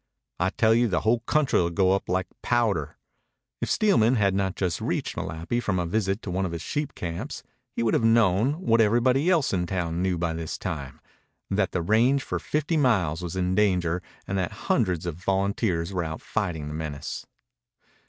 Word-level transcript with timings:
"I 0.39 0.49
tell 0.49 0.73
you 0.73 0.87
the 0.87 1.01
whole 1.01 1.19
country'll 1.27 1.69
go 1.69 1.91
up 1.91 2.09
like 2.09 2.25
powder." 2.41 2.97
If 3.61 3.69
Steelman 3.69 4.15
had 4.15 4.33
not 4.33 4.55
just 4.55 4.81
reached 4.81 5.15
Malapi 5.15 5.59
from 5.61 5.77
a 5.77 5.85
visit 5.85 6.23
to 6.23 6.31
one 6.31 6.43
of 6.43 6.53
his 6.53 6.63
sheep 6.63 6.95
camps 6.95 7.43
he 7.75 7.83
would 7.83 7.93
have 7.93 8.03
known, 8.03 8.61
what 8.65 8.81
everybody 8.81 9.29
else 9.29 9.53
in 9.53 9.67
town 9.67 10.01
knew 10.01 10.17
by 10.17 10.33
this 10.33 10.57
time, 10.57 10.99
that 11.51 11.71
the 11.71 11.83
range 11.83 12.23
for 12.23 12.39
fifty 12.39 12.77
miles 12.77 13.21
was 13.21 13.35
in 13.35 13.53
danger 13.53 14.01
and 14.25 14.39
that 14.39 14.51
hundreds 14.73 15.05
of 15.05 15.17
volunteers 15.17 15.93
were 15.93 16.03
out 16.03 16.23
fighting 16.23 16.67
the 16.67 16.73
menace. 16.73 17.27